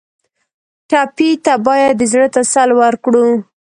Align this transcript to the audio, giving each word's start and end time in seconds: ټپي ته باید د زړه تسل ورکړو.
ټپي 0.89 1.29
ته 1.45 1.53
باید 1.65 1.93
د 1.97 2.01
زړه 2.11 2.27
تسل 2.35 2.69
ورکړو. 2.81 3.27